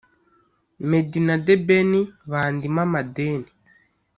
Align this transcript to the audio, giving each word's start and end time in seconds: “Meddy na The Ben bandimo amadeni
“Meddy 0.89 1.19
na 1.27 1.35
The 1.45 1.55
Ben 1.67 1.91
bandimo 2.31 2.79
amadeni 2.85 3.51